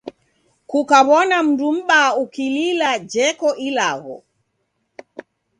Kukawona 0.69 1.37
mndu 1.45 1.67
mbaa 1.77 2.09
ukilila 2.23 2.89
jeko 3.11 3.49
ilagho. 3.67 4.17